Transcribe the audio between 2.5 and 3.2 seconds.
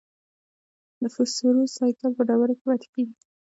کې پاتې کېږي.